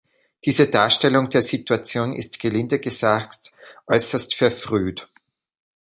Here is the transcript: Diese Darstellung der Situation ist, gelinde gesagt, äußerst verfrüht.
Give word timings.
Diese 0.45 0.71
Darstellung 0.71 1.29
der 1.29 1.43
Situation 1.43 2.13
ist, 2.15 2.39
gelinde 2.39 2.79
gesagt, 2.79 3.51
äußerst 3.85 4.33
verfrüht. 4.33 5.07